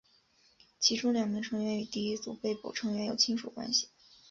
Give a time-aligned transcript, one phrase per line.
[0.79, 3.87] 其中两名成员与第一组被捕成员有亲属关系。